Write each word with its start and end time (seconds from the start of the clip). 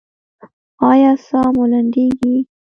ایا 0.89 1.11
ساه 1.25 1.47
مو 1.55 1.63
لنډیږي؟ 1.71 2.35